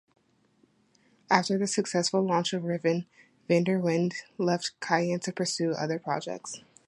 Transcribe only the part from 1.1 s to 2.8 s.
After the successful launch of